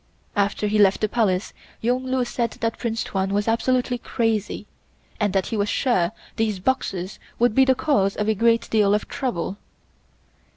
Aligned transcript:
After 0.35 0.65
he 0.65 0.79
left 0.79 1.01
the 1.01 1.07
Palace, 1.07 1.53
Yung 1.79 2.07
Lu 2.07 2.25
said 2.25 2.49
that 2.59 2.79
Prince 2.79 3.03
Tuan 3.03 3.31
was 3.35 3.47
absolutely 3.47 3.99
crazy 3.99 4.65
and 5.19 5.31
that 5.33 5.45
he 5.49 5.57
was 5.57 5.69
sure 5.69 6.11
these 6.37 6.57
Boxers 6.57 7.19
would 7.37 7.53
be 7.53 7.65
the 7.65 7.75
cause 7.75 8.15
of 8.15 8.27
a 8.27 8.33
great 8.33 8.67
deal 8.71 8.95
of 8.95 9.07
trouble. 9.07 9.57